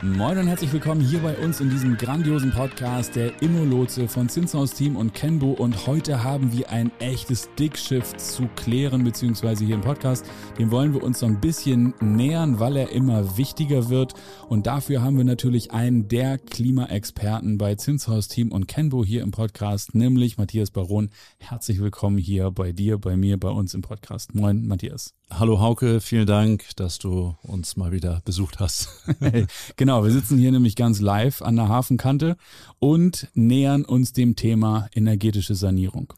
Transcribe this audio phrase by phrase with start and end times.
[0.00, 4.72] Moin und herzlich willkommen hier bei uns in diesem grandiosen Podcast der Immolotse von Zinshaus
[4.72, 9.80] Team und Kenbo und heute haben wir ein echtes Dickschiff zu klären beziehungsweise hier im
[9.80, 10.24] Podcast.
[10.56, 14.14] Dem wollen wir uns so ein bisschen nähern, weil er immer wichtiger wird
[14.48, 19.32] und dafür haben wir natürlich einen der Klimaexperten bei Zinshaus Team und Kenbo hier im
[19.32, 21.10] Podcast, nämlich Matthias Baron.
[21.38, 24.32] Herzlich willkommen hier bei dir, bei mir, bei uns im Podcast.
[24.32, 25.17] Moin Matthias.
[25.30, 29.04] Hallo Hauke, vielen Dank, dass du uns mal wieder besucht hast.
[29.76, 32.36] genau, wir sitzen hier nämlich ganz live an der Hafenkante
[32.78, 36.14] und nähern uns dem Thema energetische Sanierung.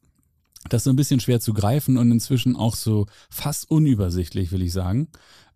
[0.68, 4.62] Das ist so ein bisschen schwer zu greifen und inzwischen auch so fast unübersichtlich, will
[4.62, 5.08] ich sagen.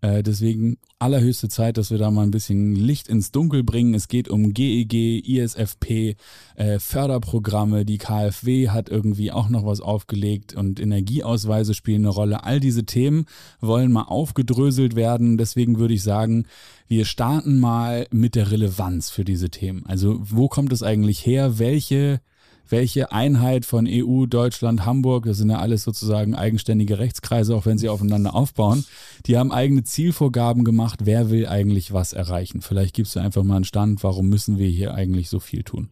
[0.05, 3.95] Äh, deswegen allerhöchste Zeit, dass wir da mal ein bisschen Licht ins Dunkel bringen.
[3.95, 6.17] Es geht um GEG, ISFP,
[6.57, 7.87] äh, Förderprogramme.
[7.87, 12.45] Die KfW hat irgendwie auch noch was aufgelegt und Energieausweise spielen eine Rolle.
[12.45, 13.25] All diese Themen
[13.61, 15.39] wollen mal aufgedröselt werden.
[15.39, 16.47] Deswegen würde ich sagen,
[16.87, 19.87] wir starten mal mit der Relevanz für diese Themen.
[19.87, 21.59] Also wo kommt es eigentlich her?
[21.59, 22.21] Welche
[22.69, 27.79] welche Einheit von EU, Deutschland, Hamburg, das sind ja alles sozusagen eigenständige Rechtskreise, auch wenn
[27.79, 28.85] sie aufeinander aufbauen,
[29.27, 32.63] die haben eigene Zielvorgaben gemacht, wer will eigentlich was erreichen.
[32.63, 35.89] Vielleicht gibst du einfach mal einen Stand, warum müssen wir hier eigentlich so viel tun?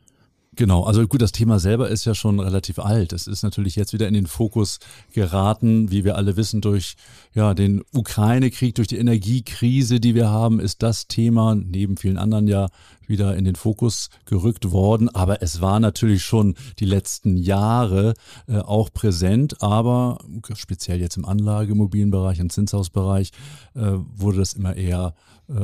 [0.55, 3.14] Genau, also gut, das Thema selber ist ja schon relativ alt.
[3.14, 4.81] Es ist natürlich jetzt wieder in den Fokus
[5.14, 6.97] geraten, wie wir alle wissen, durch
[7.33, 12.48] ja, den Ukraine-Krieg, durch die Energiekrise, die wir haben, ist das Thema neben vielen anderen
[12.48, 12.69] ja
[13.06, 15.08] wieder in den Fokus gerückt worden.
[15.08, 18.12] Aber es war natürlich schon die letzten Jahre
[18.47, 20.19] äh, auch präsent, aber
[20.53, 23.30] speziell jetzt im Anlagemobilienbereich, im Zinshausbereich
[23.75, 25.14] äh, wurde das immer eher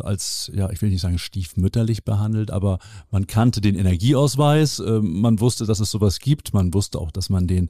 [0.02, 2.78] als, ja, ich will nicht sagen stiefmütterlich behandelt, aber
[3.10, 7.30] man kannte den Energieausweis, äh, man wusste, dass es sowas gibt, man wusste auch, dass
[7.30, 7.68] man den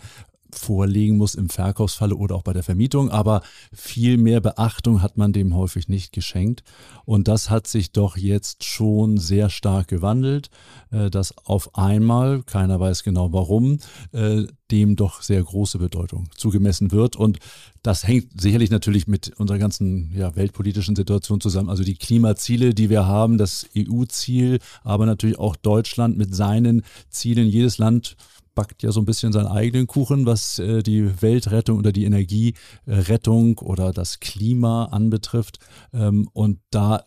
[0.52, 5.32] vorlegen muss im Verkaufsfalle oder auch bei der Vermietung, aber viel mehr Beachtung hat man
[5.32, 6.62] dem häufig nicht geschenkt.
[7.04, 10.50] Und das hat sich doch jetzt schon sehr stark gewandelt,
[10.90, 13.78] äh, dass auf einmal, keiner weiß genau warum,
[14.12, 17.16] äh, dem doch sehr große Bedeutung zugemessen wird.
[17.16, 17.38] Und
[17.82, 21.70] das hängt sicherlich natürlich mit unserer ganzen ja, weltpolitischen Situation zusammen.
[21.70, 27.48] Also die Klimaziele, die wir haben, das EU-Ziel, aber natürlich auch Deutschland mit seinen Zielen.
[27.48, 28.16] Jedes Land
[28.58, 33.58] backt ja so ein bisschen seinen eigenen Kuchen, was äh, die Weltrettung oder die Energierettung
[33.58, 35.60] oder das Klima anbetrifft.
[35.92, 37.04] Ähm, und da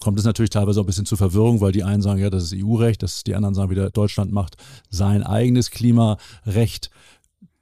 [0.00, 2.42] kommt es natürlich teilweise auch ein bisschen zu Verwirrung, weil die einen sagen, ja, das
[2.42, 4.56] ist EU-Recht, die anderen sagen wieder, Deutschland macht
[4.88, 6.90] sein eigenes Klimarecht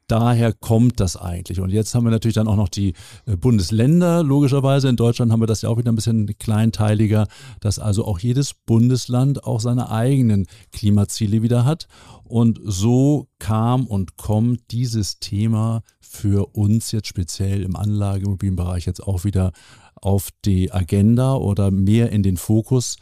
[0.08, 1.60] daher kommt das eigentlich.
[1.60, 2.94] Und jetzt haben wir natürlich dann auch noch die
[3.26, 4.88] äh, Bundesländer, logischerweise.
[4.88, 7.28] In Deutschland haben wir das ja auch wieder ein bisschen kleinteiliger,
[7.60, 11.86] dass also auch jedes Bundesland auch seine eigenen Klimaziele wieder hat.
[12.24, 19.24] Und so kam und kommt dieses Thema für uns jetzt speziell im Anlageimmobilienbereich jetzt auch
[19.24, 19.52] wieder
[19.94, 22.96] auf die Agenda oder mehr in den Fokus,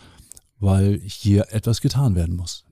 [0.59, 2.66] weil hier etwas getan werden muss.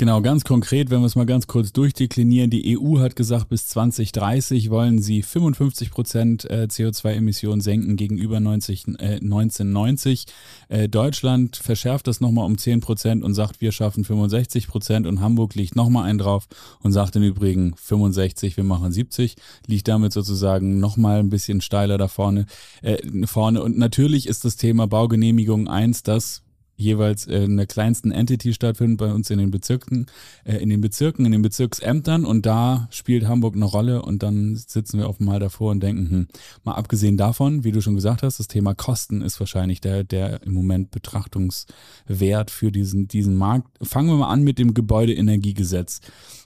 [0.00, 2.48] Genau, ganz konkret, wenn wir es mal ganz kurz durchdeklinieren.
[2.48, 8.88] Die EU hat gesagt, bis 2030 wollen sie 55 Prozent äh, CO2-Emissionen senken gegenüber 90,
[8.98, 10.24] äh, 1990.
[10.70, 15.20] Äh, Deutschland verschärft das nochmal um 10 Prozent und sagt, wir schaffen 65 Prozent und
[15.20, 16.48] Hamburg liegt nochmal einen drauf
[16.82, 19.36] und sagt im Übrigen 65, wir machen 70.
[19.66, 22.46] Liegt damit sozusagen nochmal ein bisschen steiler da vorne,
[22.80, 22.96] äh,
[23.26, 23.62] vorne.
[23.62, 26.40] Und natürlich ist das Thema Baugenehmigung eins, das
[26.80, 30.06] jeweils in der kleinsten Entity stattfindet, bei uns in den Bezirken,
[30.44, 34.56] äh, in den Bezirken, in den Bezirksämtern und da spielt Hamburg eine Rolle und dann
[34.56, 36.26] sitzen wir offenbar davor und denken, hm,
[36.64, 40.42] mal abgesehen davon, wie du schon gesagt hast, das Thema Kosten ist wahrscheinlich der, der
[40.42, 43.68] im Moment Betrachtungswert für diesen, diesen Markt.
[43.82, 46.00] Fangen wir mal an mit dem Gebäudeenergiegesetz,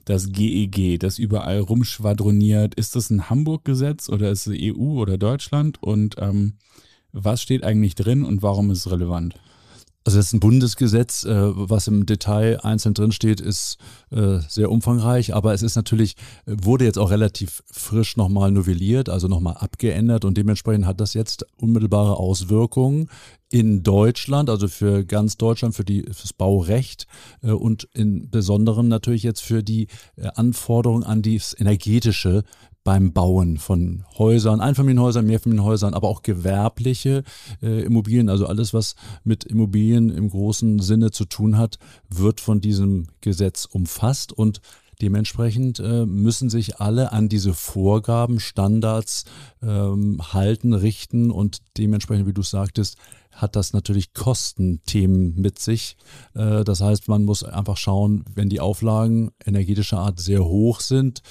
[0.05, 2.75] das GEG, das überall rumschwadroniert.
[2.75, 6.55] Ist das ein Hamburg-Gesetz oder ist es EU oder Deutschland und ähm,
[7.13, 9.37] was steht eigentlich drin und warum ist es relevant?
[10.07, 13.79] Also das ist ein Bundesgesetz, äh, was im Detail einzeln drinsteht, ist
[14.11, 19.29] äh, sehr umfangreich, aber es ist natürlich, wurde jetzt auch relativ frisch nochmal novelliert, also
[19.29, 20.27] nochmal abgeändert.
[20.27, 23.09] Und dementsprechend hat das jetzt unmittelbare Auswirkungen
[23.51, 27.07] in Deutschland, also für ganz Deutschland, für die fürs Baurecht
[27.43, 29.89] äh, und in besonderen natürlich jetzt für die
[30.35, 32.45] Anforderungen an das energetische
[32.85, 37.25] beim Bauen von Häusern, Einfamilienhäusern, Mehrfamilienhäusern, aber auch gewerbliche
[37.63, 38.95] äh, Immobilien, also alles, was
[39.25, 41.79] mit Immobilien im großen Sinne zu tun hat,
[42.11, 44.61] wird von diesem Gesetz umfasst und
[45.03, 49.25] Dementsprechend äh, müssen sich alle an diese Vorgaben, Standards
[49.63, 52.97] ähm, halten, richten und dementsprechend, wie du sagtest,
[53.33, 55.97] hat das natürlich Kostenthemen mit sich.
[56.35, 61.23] Äh, das heißt, man muss einfach schauen, wenn die Auflagen energetischer Art sehr hoch sind,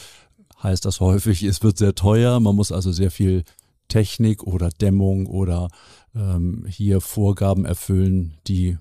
[0.64, 3.44] heißt das häufig, es wird sehr teuer, man muss also sehr viel
[3.88, 5.70] Technik oder Dämmung oder
[6.16, 8.78] ähm, hier Vorgaben erfüllen, die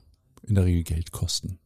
[0.47, 1.59] in der Regel Geld kosten.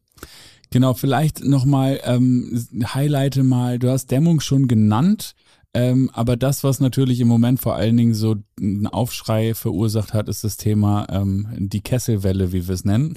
[0.69, 5.33] Genau, vielleicht nochmal, ähm, highlighte mal, du hast Dämmung schon genannt.
[5.73, 10.27] Ähm, aber das, was natürlich im Moment vor allen Dingen so einen Aufschrei verursacht hat,
[10.27, 13.13] ist das Thema ähm, die Kesselwelle, wie wir es nennen.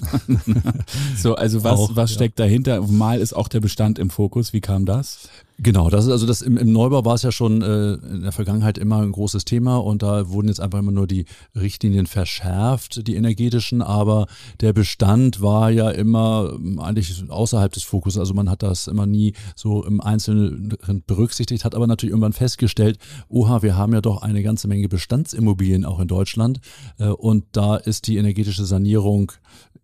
[1.17, 2.45] so, also was, auch, was steckt ja.
[2.45, 2.83] dahinter?
[2.83, 4.53] Mal ist auch der Bestand im Fokus.
[4.53, 5.31] Wie kam das?
[5.63, 8.33] Genau, das ist also das im, im Neubau war es ja schon äh, in der
[8.33, 13.07] Vergangenheit immer ein großes Thema und da wurden jetzt einfach immer nur die Richtlinien verschärft,
[13.07, 14.27] die energetischen, aber
[14.61, 18.17] der Bestand war ja immer ähm, eigentlich außerhalb des Fokus.
[18.17, 22.99] Also man hat das immer nie so im Einzelnen berücksichtigt, hat aber natürlich irgendwann festgestellt,
[23.29, 26.61] oha, wir haben ja doch eine ganze Menge Bestandsimmobilien auch in Deutschland
[26.99, 29.33] äh, und da ist die energetische Sanierung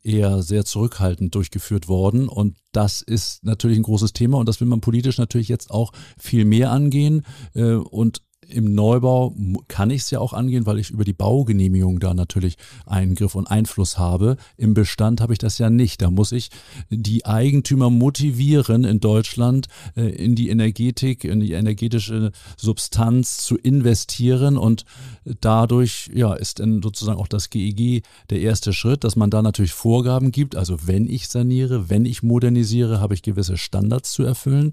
[0.06, 2.28] eher sehr zurückhaltend durchgeführt worden.
[2.28, 5.92] Und das ist natürlich ein großes Thema und das will man politisch natürlich jetzt auch
[6.18, 7.24] viel mehr angehen.
[7.54, 9.34] Äh, und im Neubau
[9.68, 12.56] kann ich es ja auch angehen, weil ich über die Baugenehmigung da natürlich
[12.86, 14.36] Eingriff und Einfluss habe.
[14.56, 16.02] Im Bestand habe ich das ja nicht.
[16.02, 16.50] Da muss ich
[16.90, 24.56] die Eigentümer motivieren, in Deutschland äh, in die Energetik, in die energetische Substanz zu investieren.
[24.56, 24.84] Und
[25.40, 29.42] dadurch ja, ist dann sozusagen auch das GEG e der erste Schritt, dass man da
[29.42, 30.56] natürlich Vorgaben gibt.
[30.56, 34.72] Also wenn ich saniere, wenn ich modernisiere, habe ich gewisse Standards zu erfüllen.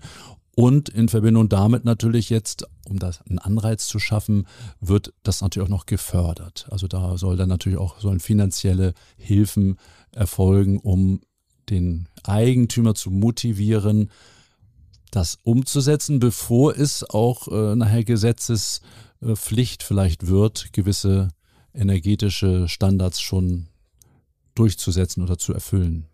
[0.55, 4.45] Und in Verbindung damit natürlich jetzt, um das einen Anreiz zu schaffen,
[4.79, 6.67] wird das natürlich auch noch gefördert.
[6.69, 9.77] Also da soll dann natürlich auch sollen finanzielle Hilfen
[10.11, 11.21] erfolgen, um
[11.69, 14.11] den Eigentümer zu motivieren,
[15.09, 21.29] das umzusetzen, bevor es auch äh, nachher Gesetzespflicht vielleicht wird, gewisse
[21.73, 23.67] energetische Standards schon
[24.55, 26.07] durchzusetzen oder zu erfüllen.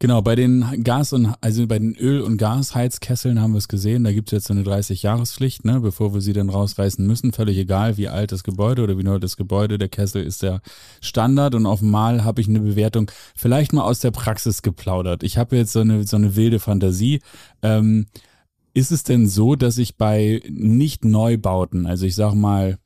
[0.00, 4.04] Genau, bei den Gas- und also bei den Öl- und Gasheizkesseln haben wir es gesehen,
[4.04, 7.32] da gibt es jetzt so eine 30-Jahrespflicht, ne, bevor wir sie dann rausreißen müssen.
[7.32, 10.60] Völlig egal, wie alt das Gebäude oder wie neu das Gebäude, der Kessel ist der
[11.00, 15.22] Standard und auf Mal habe ich eine Bewertung vielleicht mal aus der Praxis geplaudert.
[15.22, 17.20] Ich habe jetzt so eine, so eine wilde Fantasie.
[17.62, 18.06] Ähm,
[18.74, 22.78] ist es denn so, dass ich bei Nicht-Neubauten, also ich sag mal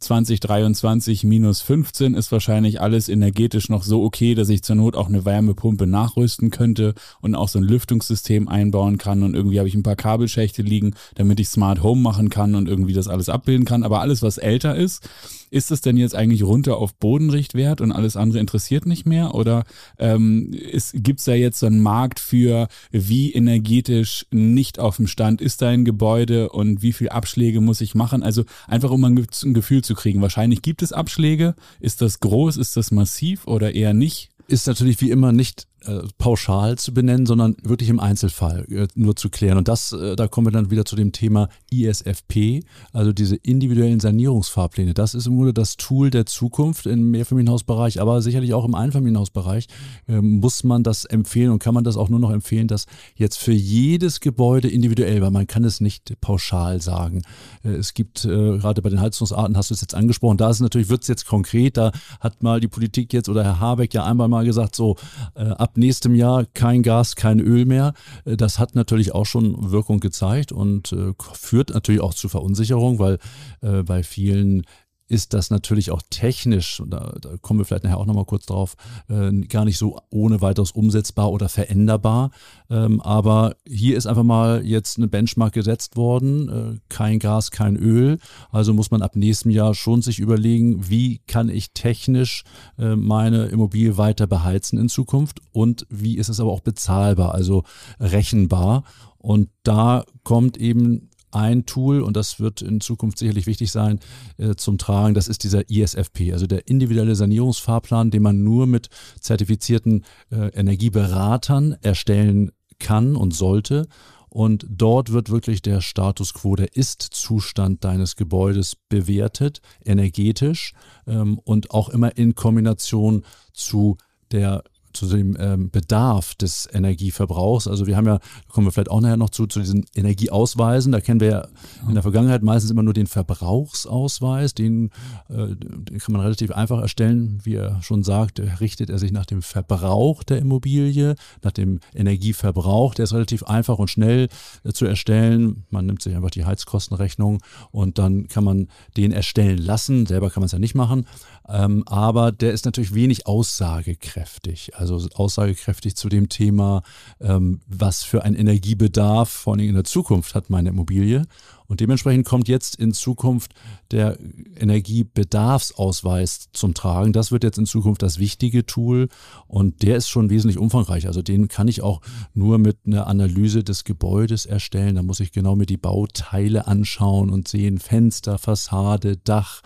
[0.00, 5.08] 2023 minus 15 ist wahrscheinlich alles energetisch noch so okay, dass ich zur Not auch
[5.08, 9.74] eine Wärmepumpe nachrüsten könnte und auch so ein Lüftungssystem einbauen kann und irgendwie habe ich
[9.74, 13.66] ein paar Kabelschächte liegen, damit ich Smart Home machen kann und irgendwie das alles abbilden
[13.66, 13.82] kann.
[13.82, 15.06] Aber alles, was älter ist,
[15.50, 19.34] ist es denn jetzt eigentlich runter auf Bodenrichtwert und alles andere interessiert nicht mehr?
[19.34, 19.64] Oder
[19.98, 20.56] ähm,
[20.94, 25.62] gibt es da jetzt so einen Markt für, wie energetisch nicht auf dem Stand ist
[25.62, 28.22] dein Gebäude und wie viel Abschläge muss ich machen?
[28.22, 30.22] Also einfach um ein, Gefühl zu kriegen.
[30.22, 31.54] Wahrscheinlich gibt es Abschläge.
[31.80, 32.56] Ist das groß?
[32.56, 34.30] Ist das massiv oder eher nicht?
[34.46, 39.16] Ist natürlich wie immer nicht äh, pauschal zu benennen, sondern wirklich im Einzelfall äh, nur
[39.16, 39.56] zu klären.
[39.56, 43.98] Und das, äh, da kommen wir dann wieder zu dem Thema ISFP, also diese individuellen
[43.98, 44.92] Sanierungsfahrpläne.
[44.92, 49.68] Das ist im Grunde das Tool der Zukunft im Mehrfamilienhausbereich, aber sicherlich auch im Einfamilienhausbereich
[50.06, 52.84] ähm, muss man das empfehlen und kann man das auch nur noch empfehlen, dass
[53.14, 57.22] jetzt für jedes Gebäude individuell, weil man kann es nicht pauschal sagen.
[57.62, 61.02] Es gibt gerade bei den Heizungsarten, hast du es jetzt angesprochen, da ist natürlich, wird
[61.02, 64.44] es jetzt konkret, da hat mal die Politik jetzt oder Herr Habeck ja einmal mal
[64.44, 64.96] gesagt, so
[65.34, 67.94] ab ab nächstem Jahr kein Gas, kein Öl mehr.
[68.24, 72.98] Äh, das hat natürlich auch schon Wirkung gezeigt und äh, führt natürlich auch zu Verunsicherung,
[72.98, 73.18] weil
[73.62, 74.64] äh, bei vielen
[75.10, 78.76] ist das natürlich auch technisch, da, da kommen wir vielleicht nachher auch nochmal kurz drauf,
[79.08, 82.30] äh, gar nicht so ohne weiteres umsetzbar oder veränderbar.
[82.70, 87.76] Ähm, aber hier ist einfach mal jetzt eine Benchmark gesetzt worden, äh, kein Gas, kein
[87.76, 88.18] Öl.
[88.52, 92.44] Also muss man ab nächstem Jahr schon sich überlegen, wie kann ich technisch
[92.78, 97.64] äh, meine Immobilie weiter beheizen in Zukunft und wie ist es aber auch bezahlbar, also
[97.98, 98.84] rechenbar.
[99.18, 104.00] Und da kommt eben ein Tool, und das wird in Zukunft sicherlich wichtig sein,
[104.38, 108.88] äh, zum Tragen, das ist dieser ISFP, also der individuelle Sanierungsfahrplan, den man nur mit
[109.20, 113.86] zertifizierten äh, Energieberatern erstellen kann und sollte.
[114.28, 120.72] Und dort wird wirklich der Status quo, der Ist-Zustand deines Gebäudes bewertet, energetisch
[121.06, 123.96] ähm, und auch immer in Kombination zu
[124.30, 127.68] der zu dem ähm, Bedarf des Energieverbrauchs.
[127.68, 128.18] Also wir haben ja,
[128.48, 130.92] kommen wir vielleicht auch nachher noch zu, zu diesen Energieausweisen.
[130.92, 131.48] Da kennen wir ja
[131.88, 134.54] in der Vergangenheit meistens immer nur den Verbrauchsausweis.
[134.54, 134.90] Den,
[135.28, 137.40] äh, den kann man relativ einfach erstellen.
[137.44, 142.94] Wie er schon sagt, richtet er sich nach dem Verbrauch der Immobilie, nach dem Energieverbrauch.
[142.94, 144.28] Der ist relativ einfach und schnell
[144.64, 145.64] äh, zu erstellen.
[145.70, 150.06] Man nimmt sich einfach die Heizkostenrechnung und dann kann man den erstellen lassen.
[150.06, 151.06] Selber kann man es ja nicht machen.
[151.48, 154.72] Ähm, aber der ist natürlich wenig aussagekräftig.
[154.80, 156.82] Also aussagekräftig zu dem Thema,
[157.20, 161.26] ähm, was für ein Energiebedarf vor allem in der Zukunft hat meine Immobilie.
[161.70, 163.54] Und dementsprechend kommt jetzt in Zukunft
[163.92, 164.18] der
[164.58, 167.12] Energiebedarfsausweis zum Tragen.
[167.12, 169.08] Das wird jetzt in Zukunft das wichtige Tool
[169.46, 171.06] und der ist schon wesentlich umfangreich.
[171.06, 172.00] Also den kann ich auch
[172.34, 174.96] nur mit einer Analyse des Gebäudes erstellen.
[174.96, 179.62] Da muss ich genau mir die Bauteile anschauen und sehen Fenster, Fassade, Dach,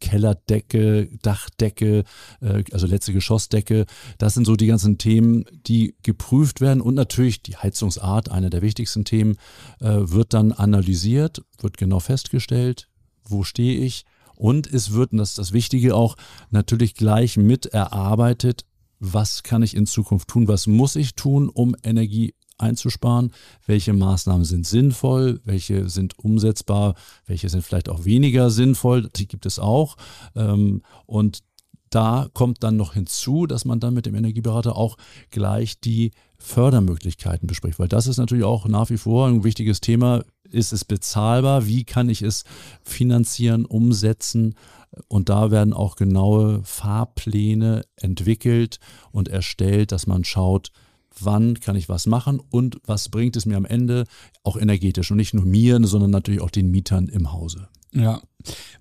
[0.00, 2.04] Kellerdecke, Dachdecke,
[2.40, 3.84] äh, also letzte Geschossdecke.
[4.16, 8.62] Das sind so die ganzen Themen, die geprüft werden und natürlich die Heizungsart, einer der
[8.62, 9.36] wichtigsten Themen,
[9.80, 12.88] äh, wird dann analysiert, wird genau festgestellt,
[13.24, 16.16] wo stehe ich und es wird, und das ist das Wichtige auch,
[16.50, 18.64] natürlich gleich mit erarbeitet,
[19.00, 23.32] was kann ich in Zukunft tun, was muss ich tun, um Energie einzusparen,
[23.66, 26.94] welche Maßnahmen sind sinnvoll, welche sind umsetzbar,
[27.26, 29.96] welche sind vielleicht auch weniger sinnvoll, die gibt es auch.
[30.34, 31.40] Ähm, und
[31.90, 34.96] da kommt dann noch hinzu, dass man dann mit dem Energieberater auch
[35.30, 40.22] gleich die Fördermöglichkeiten bespricht, weil das ist natürlich auch nach wie vor ein wichtiges Thema.
[40.50, 41.66] Ist es bezahlbar?
[41.66, 42.44] Wie kann ich es
[42.82, 44.54] finanzieren, umsetzen?
[45.08, 48.78] Und da werden auch genaue Fahrpläne entwickelt
[49.10, 50.70] und erstellt, dass man schaut,
[51.20, 54.04] wann kann ich was machen und was bringt es mir am Ende
[54.44, 57.68] auch energetisch und nicht nur mir, sondern natürlich auch den Mietern im Hause.
[57.92, 58.20] Ja,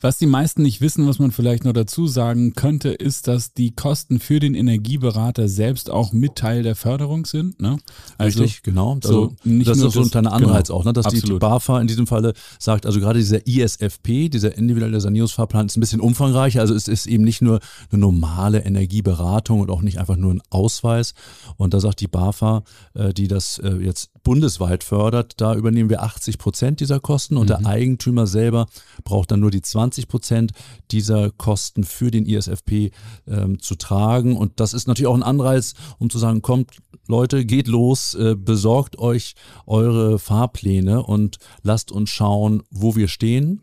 [0.02, 3.72] was die meisten nicht wissen, was man vielleicht noch dazu sagen könnte, ist, dass die
[3.72, 7.60] Kosten für den Energieberater selbst auch mit Teil der Förderung sind.
[7.60, 7.78] Ne?
[8.18, 9.00] Also, Richtig, genau.
[9.04, 10.94] Also nicht das ist so ein kleiner Anreiz genau, auch, ne?
[10.94, 15.66] dass die, die BAFA in diesem Falle sagt, also gerade dieser ISFP, dieser individuelle Sanierungsfahrplan,
[15.66, 16.62] ist ein bisschen umfangreicher.
[16.62, 17.60] Also es ist eben nicht nur
[17.92, 21.16] eine normale Energieberatung und auch nicht einfach nur ein Ausweis.
[21.58, 26.04] Und da sagt die BAFA, äh, die das äh, jetzt bundesweit fördert, da übernehmen wir
[26.04, 27.48] 80 Prozent dieser Kosten und mhm.
[27.48, 28.68] der Eigentümer selber
[29.04, 30.52] braucht dann nur die 20 Prozent
[30.92, 32.92] dieser Kosten für den ISFP
[33.28, 34.38] ähm, zu tragen.
[34.38, 36.72] Und das ist natürlich auch ein Anreiz, um zu sagen, kommt
[37.08, 39.36] Leute, geht los, äh, besorgt euch
[39.66, 43.62] eure Fahrpläne und lasst uns schauen, wo wir stehen.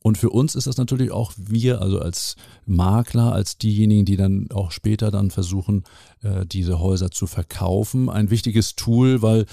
[0.00, 4.48] Und für uns ist das natürlich auch wir, also als Makler, als diejenigen, die dann
[4.52, 5.84] auch später dann versuchen,
[6.22, 9.44] äh, diese Häuser zu verkaufen, ein wichtiges Tool, weil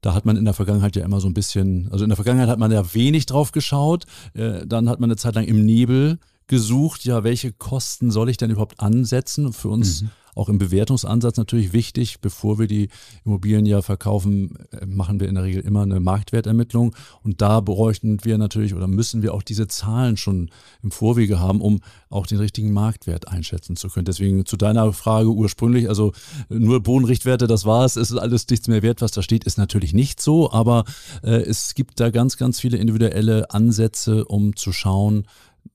[0.00, 2.48] da hat man in der Vergangenheit ja immer so ein bisschen, also in der Vergangenheit
[2.48, 4.06] hat man ja wenig drauf geschaut.
[4.34, 8.36] Äh, dann hat man eine Zeit lang im Nebel gesucht, ja, welche Kosten soll ich
[8.36, 9.52] denn überhaupt ansetzen?
[9.52, 12.20] Für uns mhm auch im Bewertungsansatz natürlich wichtig.
[12.20, 12.88] Bevor wir die
[13.24, 16.94] Immobilien ja verkaufen, äh, machen wir in der Regel immer eine Marktwertermittlung.
[17.22, 20.50] Und da bräuchten wir natürlich oder müssen wir auch diese Zahlen schon
[20.82, 24.04] im Vorwege haben, um auch den richtigen Marktwert einschätzen zu können.
[24.04, 26.12] Deswegen zu deiner Frage ursprünglich, also
[26.48, 29.92] nur Bodenrichtwerte, das war's, es ist alles nichts mehr wert, was da steht, ist natürlich
[29.92, 30.84] nicht so, aber
[31.22, 35.26] äh, es gibt da ganz, ganz viele individuelle Ansätze, um zu schauen,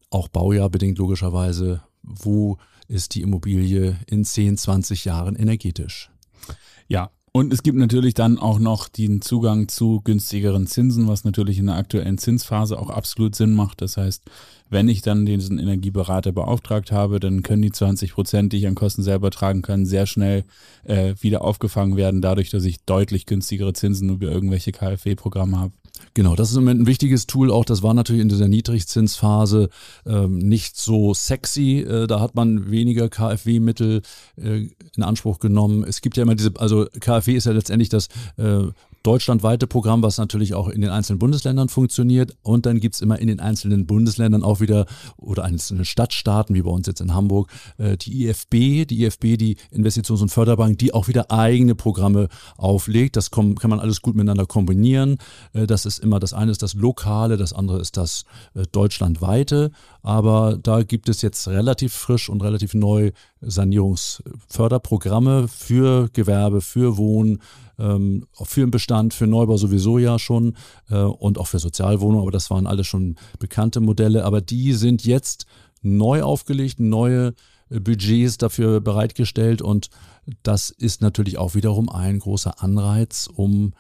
[0.10, 2.58] auch baujahrbedingt logischerweise, wo
[2.88, 6.10] ist die Immobilie in 10, 20 Jahren energetisch.
[6.88, 11.58] Ja, und es gibt natürlich dann auch noch den Zugang zu günstigeren Zinsen, was natürlich
[11.58, 13.82] in der aktuellen Zinsphase auch absolut Sinn macht.
[13.82, 14.24] Das heißt,
[14.70, 18.76] wenn ich dann diesen Energieberater beauftragt habe, dann können die 20 Prozent, die ich an
[18.76, 20.44] Kosten selber tragen kann, sehr schnell
[20.84, 25.74] äh, wieder aufgefangen werden, dadurch, dass ich deutlich günstigere Zinsen über irgendwelche KfW-Programme habe.
[26.14, 27.52] Genau, das ist im Moment ein wichtiges Tool.
[27.52, 29.70] Auch das war natürlich in dieser Niedrigzinsphase
[30.06, 31.80] ähm, nicht so sexy.
[31.80, 34.02] Äh, da hat man weniger KfW-Mittel
[34.38, 35.84] äh, in Anspruch genommen.
[35.84, 38.08] Es gibt ja immer diese, also KfW ist ja letztendlich das
[38.38, 38.64] äh,
[39.06, 42.36] deutschlandweite Programm, was natürlich auch in den einzelnen Bundesländern funktioniert.
[42.42, 44.86] Und dann gibt es immer in den einzelnen Bundesländern auch wieder
[45.18, 49.58] oder einzelnen Stadtstaaten, wie bei uns jetzt in Hamburg, äh, die IFB, die IFB, die
[49.72, 53.16] Investitions- und Förderbank, die auch wieder eigene Programme auflegt.
[53.16, 55.18] Das kann man alles gut miteinander kombinieren.
[55.54, 58.24] Äh, das ist immer, das eine ist das Lokale, das andere ist das
[58.56, 59.72] äh, deutschlandweite.
[60.02, 67.42] Aber da gibt es jetzt relativ frisch und relativ neu Sanierungsförderprogramme für Gewerbe, für Wohnen,
[67.80, 70.56] ähm, für den Bestand, für Neubau sowieso ja schon
[70.90, 74.26] äh, und auch für Sozialwohnungen, aber das waren alles schon bekannte Modelle.
[74.26, 75.46] Aber die sind jetzt
[75.82, 77.34] neu aufgelegt, neue
[77.70, 79.90] äh, Budgets dafür bereitgestellt und
[80.44, 83.74] das ist natürlich auch wiederum ein großer Anreiz, um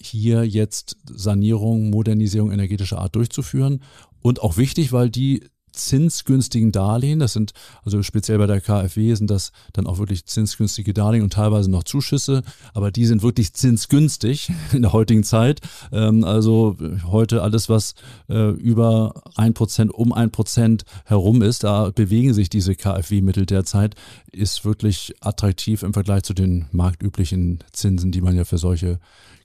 [0.00, 3.82] hier jetzt Sanierung, Modernisierung energetischer Art durchzuführen.
[4.20, 7.52] Und auch wichtig, weil die zinsgünstigen Darlehen, das sind
[7.84, 11.84] also speziell bei der KfW sind das dann auch wirklich zinsgünstige Darlehen und teilweise noch
[11.84, 12.42] Zuschüsse,
[12.74, 15.60] aber die sind wirklich zinsgünstig in der heutigen Zeit.
[15.90, 16.76] Ähm, also
[17.06, 17.94] heute alles, was
[18.28, 23.94] äh, über ein Prozent, um ein Prozent herum ist, da bewegen sich diese KfW-Mittel derzeit,
[24.30, 28.98] ist wirklich attraktiv im Vergleich zu den marktüblichen Zinsen, die man ja für solche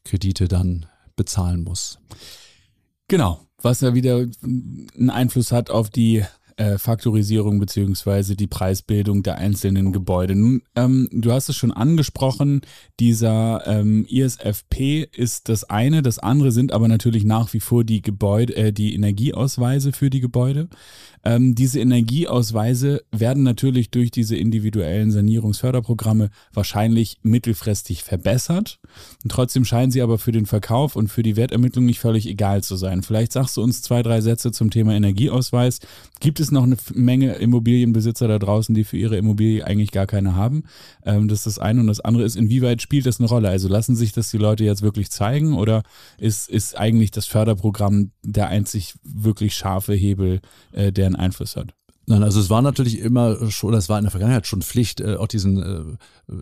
[0.03, 1.99] Kredite dann bezahlen muss.
[3.07, 6.23] Genau was ja wieder einen Einfluss hat auf die
[6.57, 10.35] äh, Faktorisierung beziehungsweise die Preisbildung der einzelnen Gebäude.
[10.35, 12.61] Nun, ähm, du hast es schon angesprochen,
[12.99, 18.01] dieser ähm, ISFP ist das eine, das andere sind aber natürlich nach wie vor die
[18.01, 20.67] Gebäude, äh, die Energieausweise für die Gebäude.
[21.27, 28.79] Ähm, diese Energieausweise werden natürlich durch diese individuellen Sanierungsförderprogramme wahrscheinlich mittelfristig verbessert.
[29.23, 32.63] Und trotzdem scheinen sie aber für den Verkauf und für die Wertermittlung nicht völlig egal
[32.63, 33.03] zu sein.
[33.03, 35.79] Vielleicht sagst du uns zwei, drei Sätze zum Thema Energieausweis.
[36.21, 40.35] Gibt es noch eine Menge Immobilienbesitzer da draußen, die für ihre Immobilie eigentlich gar keine
[40.35, 40.63] haben?
[41.05, 41.81] Ähm, das ist das eine.
[41.81, 43.49] Und das andere ist, inwieweit spielt das eine Rolle?
[43.49, 45.83] Also lassen sich das die Leute jetzt wirklich zeigen oder
[46.17, 51.73] ist, ist eigentlich das Förderprogramm der einzig wirklich scharfe Hebel, äh, der einen Einfluss hat?
[52.09, 55.15] Nein, also es war natürlich immer schon, es war in der Vergangenheit schon Pflicht, äh,
[55.15, 55.97] auch diesen
[56.29, 56.33] äh,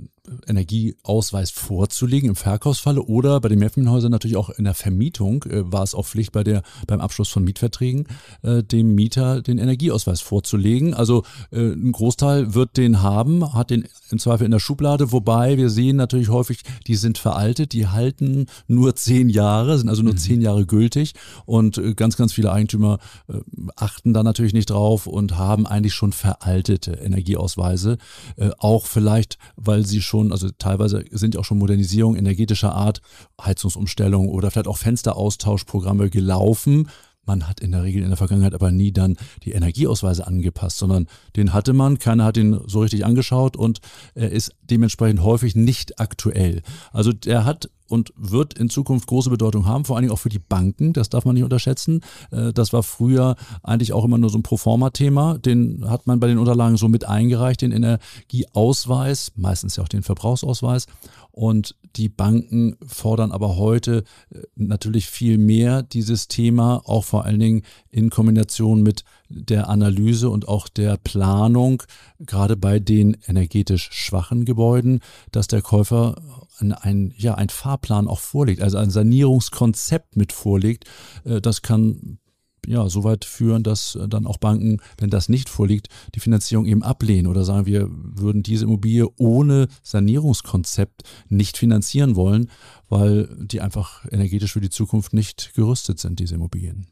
[0.48, 5.84] Energieausweis vorzulegen im Verkaufsfalle oder bei den Mehrfamilienhäusern natürlich auch in der Vermietung äh, war
[5.84, 8.08] es auch Pflicht bei der beim Abschluss von Mietverträgen
[8.42, 10.94] äh, dem Mieter den Energieausweis vorzulegen.
[10.94, 15.58] Also äh, ein Großteil wird den haben, hat den im Zweifel in der Schublade, wobei
[15.58, 20.14] wir sehen natürlich häufig, die sind veraltet, die halten nur zehn Jahre, sind also nur
[20.14, 20.18] mhm.
[20.18, 21.14] zehn Jahre gültig
[21.46, 23.40] und äh, ganz, ganz viele Eigentümer äh,
[23.76, 27.98] achten da natürlich nicht drauf und haben eigentlich schon veraltete Energieausweise,
[28.38, 32.74] äh, auch vielleicht, weil sie schon schon, also teilweise sind ja auch schon Modernisierungen energetischer
[32.74, 33.02] Art,
[33.42, 36.90] Heizungsumstellung oder vielleicht auch Fensteraustauschprogramme gelaufen.
[37.26, 41.08] Man hat in der Regel in der Vergangenheit aber nie dann die Energieausweise angepasst, sondern
[41.36, 43.80] den hatte man, keiner hat ihn so richtig angeschaut und
[44.14, 46.62] er ist dementsprechend häufig nicht aktuell.
[46.92, 50.30] Also der hat und wird in Zukunft große Bedeutung haben, vor allen Dingen auch für
[50.30, 50.94] die Banken.
[50.94, 52.02] Das darf man nicht unterschätzen.
[52.32, 55.38] Äh, das war früher eigentlich auch immer nur so ein Proforma-Thema.
[55.38, 60.04] Den hat man bei den Unterlagen so mit eingereicht, den Energieausweis, meistens ja auch den
[60.04, 60.88] Verbrauchsausweis.
[61.32, 67.40] Und die Banken fordern aber heute äh, natürlich viel mehr dieses Thema, auch vor allen
[67.40, 71.84] Dingen in Kombination mit der Analyse und auch der Planung,
[72.20, 75.00] gerade bei den energetisch schwachen Gebäuden,
[75.32, 76.16] dass der Käufer
[76.60, 80.86] ein, ja, ein Fahrplan auch vorlegt, also ein Sanierungskonzept mit vorlegt.
[81.24, 82.20] Äh, das kann
[82.68, 86.84] ja, so weit führen, dass dann auch Banken, wenn das nicht vorliegt, die Finanzierung eben
[86.84, 92.50] ablehnen oder sagen, wir würden diese Immobilie ohne Sanierungskonzept nicht finanzieren wollen,
[92.90, 96.88] weil die einfach energetisch für die Zukunft nicht gerüstet sind, diese Immobilien.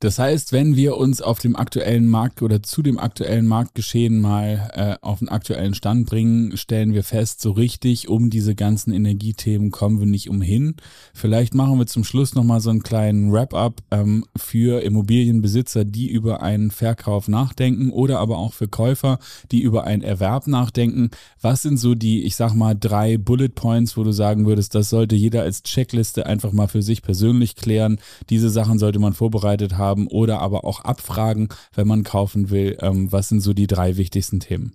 [0.00, 4.70] Das heißt, wenn wir uns auf dem aktuellen Markt oder zu dem aktuellen Marktgeschehen mal
[4.74, 9.70] äh, auf den aktuellen Stand bringen, stellen wir fest, so richtig um diese ganzen Energiethemen
[9.70, 10.74] kommen wir nicht umhin.
[11.14, 16.42] Vielleicht machen wir zum Schluss nochmal so einen kleinen Wrap-up ähm, für Immobilienbesitzer, die über
[16.42, 19.18] einen Verkauf nachdenken oder aber auch für Käufer,
[19.50, 21.08] die über einen Erwerb nachdenken.
[21.40, 24.90] Was sind so die, ich sag mal, drei Bullet Points, wo du sagen würdest, das
[24.90, 27.98] sollte jeder als Checkliste einfach mal für sich persönlich klären.
[28.28, 32.76] Diese Sachen sollte man vorbereitet haben haben oder aber auch abfragen, wenn man kaufen will.
[32.80, 34.72] Ähm, was sind so die drei wichtigsten Themen?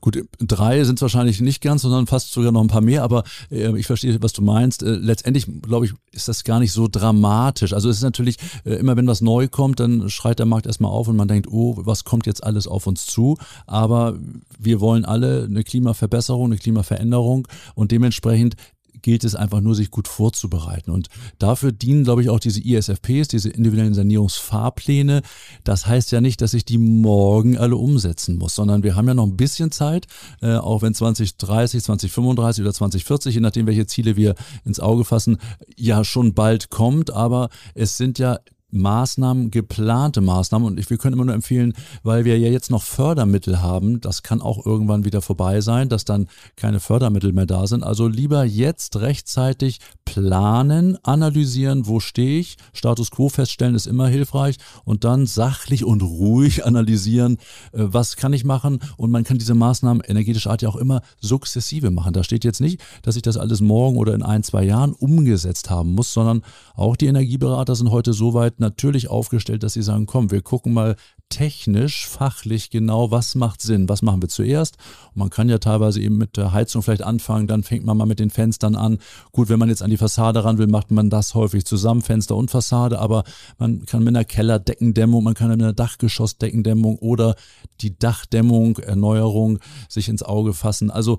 [0.00, 3.22] Gut, drei sind es wahrscheinlich nicht ganz, sondern fast sogar noch ein paar mehr, aber
[3.52, 4.82] äh, ich verstehe, was du meinst.
[4.82, 7.72] Äh, letztendlich, glaube ich, ist das gar nicht so dramatisch.
[7.72, 10.90] Also es ist natürlich, äh, immer wenn was neu kommt, dann schreit der Markt erstmal
[10.90, 13.38] auf und man denkt, oh, was kommt jetzt alles auf uns zu?
[13.68, 14.18] Aber
[14.58, 17.46] wir wollen alle eine Klimaverbesserung, eine Klimaveränderung
[17.76, 18.56] und dementsprechend
[19.02, 20.90] gilt es einfach nur, sich gut vorzubereiten.
[20.90, 25.22] Und dafür dienen, glaube ich, auch diese ISFPs, diese individuellen Sanierungsfahrpläne.
[25.64, 29.14] Das heißt ja nicht, dass ich die morgen alle umsetzen muss, sondern wir haben ja
[29.14, 30.06] noch ein bisschen Zeit,
[30.40, 34.34] äh, auch wenn 2030, 2035 oder 2040, je nachdem, welche Ziele wir
[34.64, 35.38] ins Auge fassen,
[35.76, 37.10] ja schon bald kommt.
[37.10, 38.38] Aber es sind ja
[38.72, 40.66] Maßnahmen, geplante Maßnahmen.
[40.66, 44.22] Und ich, wir können immer nur empfehlen, weil wir ja jetzt noch Fördermittel haben, das
[44.22, 47.84] kann auch irgendwann wieder vorbei sein, dass dann keine Fördermittel mehr da sind.
[47.84, 54.56] Also lieber jetzt rechtzeitig planen, analysieren, wo stehe ich, Status quo feststellen ist immer hilfreich
[54.84, 57.36] und dann sachlich und ruhig analysieren,
[57.72, 58.80] äh, was kann ich machen.
[58.96, 62.12] Und man kann diese Maßnahmen energetischer Art ja auch immer sukzessive machen.
[62.14, 65.70] Da steht jetzt nicht, dass ich das alles morgen oder in ein, zwei Jahren umgesetzt
[65.70, 66.42] haben muss, sondern
[66.74, 70.72] auch die Energieberater sind heute so weit, natürlich aufgestellt, dass sie sagen, komm, wir gucken
[70.72, 70.96] mal
[71.28, 74.76] technisch, fachlich genau, was macht Sinn, was machen wir zuerst.
[75.08, 78.06] Und man kann ja teilweise eben mit der Heizung vielleicht anfangen, dann fängt man mal
[78.06, 78.98] mit den Fenstern an.
[79.32, 82.36] Gut, wenn man jetzt an die Fassade ran will, macht man das häufig zusammen, Fenster
[82.36, 83.24] und Fassade, aber
[83.58, 87.34] man kann mit einer Kellerdeckendämmung, man kann mit einer Dachgeschossdeckendämmung oder
[87.80, 90.90] die Dachdämmung, Erneuerung sich ins Auge fassen.
[90.90, 91.18] Also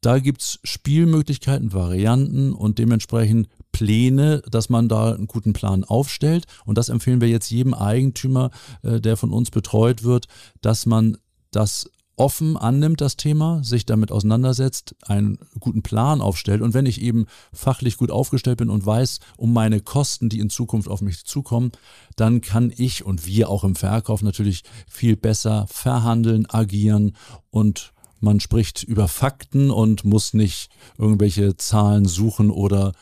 [0.00, 6.46] da gibt's Spielmöglichkeiten, Varianten und dementsprechend Pläne, dass man da einen guten Plan aufstellt.
[6.64, 8.50] Und das empfehlen wir jetzt jedem Eigentümer,
[8.82, 10.28] äh, der von uns betreut wird,
[10.62, 11.18] dass man
[11.50, 17.02] das offen annimmt das Thema, sich damit auseinandersetzt, einen guten Plan aufstellt und wenn ich
[17.02, 21.26] eben fachlich gut aufgestellt bin und weiß um meine Kosten, die in Zukunft auf mich
[21.26, 21.72] zukommen,
[22.16, 27.14] dann kann ich und wir auch im Verkauf natürlich viel besser verhandeln, agieren
[27.50, 32.94] und man spricht über Fakten und muss nicht irgendwelche Zahlen suchen oder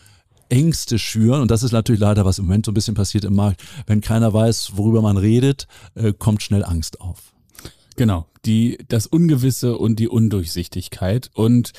[0.48, 1.40] Ängste schüren.
[1.40, 3.62] Und das ist natürlich leider, was im Moment so ein bisschen passiert im Markt.
[3.86, 7.34] Wenn keiner weiß, worüber man redet, äh, kommt schnell Angst auf.
[7.96, 11.30] Genau, die, das Ungewisse und die Undurchsichtigkeit.
[11.34, 11.72] Und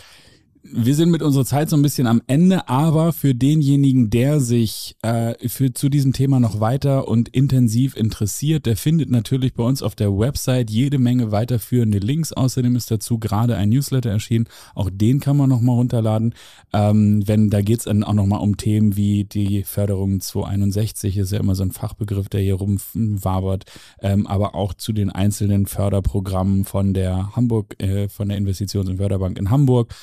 [0.72, 4.96] wir sind mit unserer Zeit so ein bisschen am Ende, aber für denjenigen, der sich
[5.04, 9.84] äh, für, zu diesem Thema noch weiter und intensiv interessiert, der findet natürlich bei uns
[9.84, 12.34] auf der Website jede Menge weiterführende Links.
[12.34, 14.48] Außerdem ist dazu gerade ein Newsletter erschienen.
[14.74, 16.34] Auch den kann man nochmal runterladen.
[16.74, 21.32] Ähm, wenn da geht es dann auch nochmal um Themen wie die Förderung 261, ist
[21.32, 23.66] ja immer so ein Fachbegriff, der hier rumwabert,
[24.02, 28.98] ähm, aber auch zu den einzelnen Förderprogrammen von der Hamburg, äh, von der Investitions- und
[28.98, 29.94] Förderbank in Hamburg.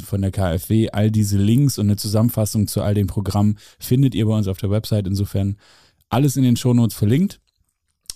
[0.00, 0.90] Von der KfW.
[0.90, 4.58] All diese Links und eine Zusammenfassung zu all den Programmen findet ihr bei uns auf
[4.58, 5.06] der Website.
[5.06, 5.56] Insofern
[6.08, 7.40] alles in den Shownotes verlinkt.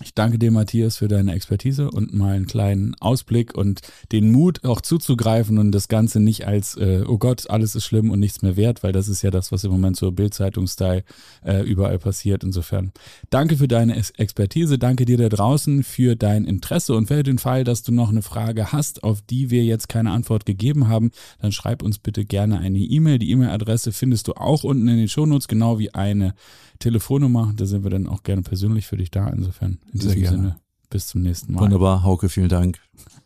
[0.03, 3.81] Ich danke dir, Matthias, für deine Expertise und mal einen kleinen Ausblick und
[4.13, 8.11] den Mut auch zuzugreifen und das Ganze nicht als, äh, oh Gott, alles ist schlimm
[8.11, 11.03] und nichts mehr wert, weil das ist ja das, was im Moment so Bildzeitung-Style
[11.47, 12.45] äh, überall passiert.
[12.45, 12.93] Insofern
[13.31, 17.65] danke für deine Expertise, danke dir da draußen für dein Interesse und für den Fall,
[17.65, 21.53] dass du noch eine Frage hast, auf die wir jetzt keine Antwort gegeben haben, dann
[21.53, 23.19] schreib uns bitte gerne eine E-Mail.
[23.19, 26.35] Die E-Mail-Adresse findest du auch unten in den Shownotes, genau wie eine
[26.79, 27.53] Telefonnummer.
[27.57, 29.29] Da sind wir dann auch gerne persönlich für dich da.
[29.29, 30.37] Insofern, in Sehr diesem gerne.
[30.37, 30.61] Sinne,
[30.91, 31.61] bis zum nächsten Mal.
[31.63, 32.81] Wunderbar, Hauke, vielen Dank.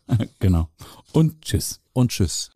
[0.39, 0.69] genau.
[1.13, 1.81] Und tschüss.
[1.93, 2.51] Und tschüss.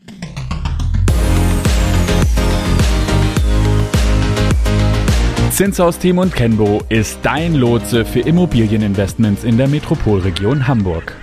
[5.52, 11.16] Zinshaus Team und Kenbo ist dein Lotse für Immobilieninvestments in der Metropolregion Hamburg.